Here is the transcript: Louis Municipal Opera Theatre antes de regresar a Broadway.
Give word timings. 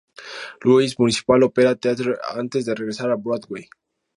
Louis 0.63 0.95
Municipal 0.97 1.43
Opera 1.43 1.75
Theatre 1.75 2.15
antes 2.35 2.65
de 2.65 2.73
regresar 2.73 3.11
a 3.11 3.17
Broadway. 3.17 3.69